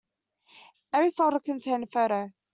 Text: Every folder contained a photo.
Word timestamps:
Every 0.93 1.11
folder 1.11 1.39
contained 1.39 1.83
a 1.83 1.85
photo. 1.85 2.31